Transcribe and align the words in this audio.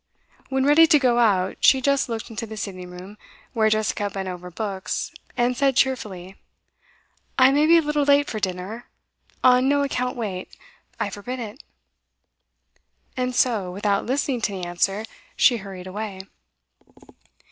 When 0.49 0.65
ready 0.65 0.87
to 0.87 0.97
go 0.97 1.19
out, 1.19 1.57
she 1.59 1.79
just 1.79 2.09
looked 2.09 2.31
into 2.31 2.47
the 2.47 2.57
sitting 2.57 2.89
room, 2.89 3.19
where 3.53 3.69
Jessica 3.69 4.09
bent 4.09 4.27
over 4.27 4.49
books, 4.49 5.11
and 5.37 5.55
said 5.55 5.75
cheerfully: 5.75 6.37
'I 7.37 7.51
may 7.51 7.67
be 7.67 7.77
a 7.77 7.83
little 7.83 8.03
late 8.03 8.27
for 8.27 8.39
dinner. 8.39 8.89
On 9.43 9.69
no 9.69 9.83
account 9.83 10.17
wait 10.17 10.57
I 10.99 11.11
forbid 11.11 11.39
it!' 11.39 11.61
And 13.15 13.35
so, 13.35 13.69
without 13.71 14.07
listening 14.07 14.41
to 14.41 14.53
the 14.53 14.65
answer, 14.65 15.05
she 15.37 15.57
hurried 15.57 15.85
away. 15.85 16.21